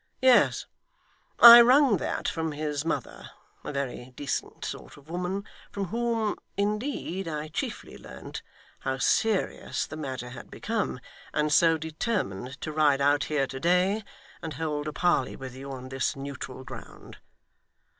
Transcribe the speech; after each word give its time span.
Yes. 0.23 0.65
I 1.39 1.61
wrung 1.61 1.97
that 1.97 2.27
from 2.27 2.53
his 2.53 2.83
mother 2.83 3.29
a 3.63 3.71
very 3.71 4.13
decent 4.15 4.65
sort 4.65 4.97
of 4.97 5.11
woman 5.11 5.43
from 5.71 5.89
whom, 5.89 6.37
indeed, 6.57 7.27
I 7.27 7.49
chiefly 7.49 7.99
learnt 7.99 8.41
how 8.79 8.97
serious 8.97 9.85
the 9.85 9.97
matter 9.97 10.29
had 10.31 10.49
become, 10.49 10.99
and 11.35 11.53
so 11.53 11.77
determined 11.77 12.59
to 12.61 12.71
ride 12.71 12.99
out 12.99 13.25
here 13.25 13.45
to 13.45 13.59
day, 13.59 14.03
and 14.41 14.53
hold 14.53 14.87
a 14.87 14.91
parley 14.91 15.35
with 15.35 15.53
you 15.53 15.71
on 15.71 15.89
this 15.89 16.15
neutral 16.15 16.63
ground. 16.63 17.19